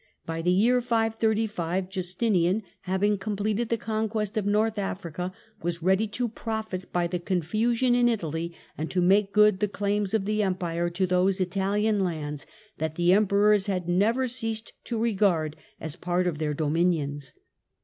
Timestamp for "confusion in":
7.19-8.09